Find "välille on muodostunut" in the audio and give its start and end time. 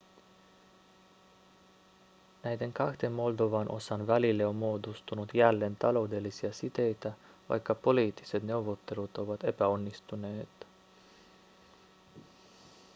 4.07-5.33